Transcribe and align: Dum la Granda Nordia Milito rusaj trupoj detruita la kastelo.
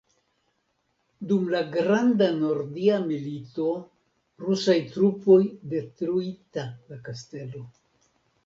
Dum 1.31 1.41
la 1.55 1.59
Granda 1.75 2.29
Nordia 2.37 2.97
Milito 3.11 3.67
rusaj 4.47 4.77
trupoj 4.97 5.39
detruita 5.75 6.69
la 6.73 7.03
kastelo. 7.11 7.67